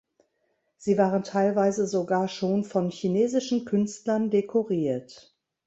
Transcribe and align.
Sie 0.79 0.97
waren 0.97 1.21
teilweise 1.21 1.85
sogar 1.85 2.27
schon 2.27 2.63
von 2.63 2.89
chinesischen 2.89 3.65
Künstlern 3.65 4.31
dekoriert. 4.31 5.37